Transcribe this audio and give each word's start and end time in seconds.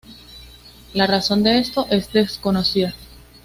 La 0.95 1.05
razón 1.05 1.43
de 1.43 1.59
esto 1.59 1.85
es 1.91 2.11
desconocida. 2.11 2.95